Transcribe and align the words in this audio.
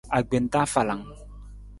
Agbenta 0.19 0.57
afalang. 0.65 1.03